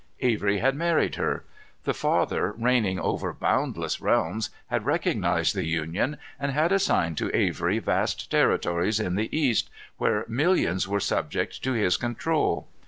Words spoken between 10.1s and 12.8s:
millions were subject to his control.